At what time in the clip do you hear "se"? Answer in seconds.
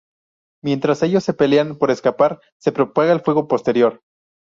1.23-1.33, 2.59-2.71